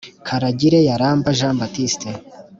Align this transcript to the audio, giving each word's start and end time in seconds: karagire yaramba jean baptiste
karagire 0.27 0.79
yaramba 0.89 1.27
jean 1.37 1.55
baptiste 1.61 2.09